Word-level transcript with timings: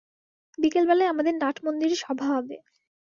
বিকেলবেলায় 0.57 1.11
আমাদের 1.11 1.33
নাটমন্দিরে 1.35 1.97
সভা 1.97 2.27
হবে। 2.31 2.55